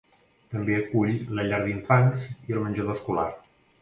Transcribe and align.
També 0.53 0.77
acull 0.77 1.11
la 1.39 1.45
llar 1.51 1.59
d'infants 1.67 2.25
i 2.31 2.57
el 2.59 2.65
menjador 2.67 2.99
escolar. 3.01 3.29